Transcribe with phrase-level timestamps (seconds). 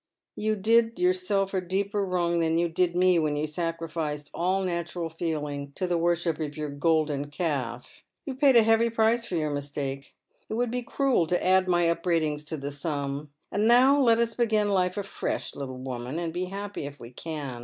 [0.35, 0.63] Yot.
[0.63, 5.09] did yoiu self a deeper wrong than you did me when you sacrificed all natural
[5.09, 8.01] feeling to the worship of your golden calf.
[8.25, 10.15] You have paid a heavy price for your mistake;
[10.49, 13.29] it would be cruel to add my upbraidings to the sum.
[13.51, 17.11] And now let us begin life afi esh, little woman, and be happy if we
[17.11, 17.59] can.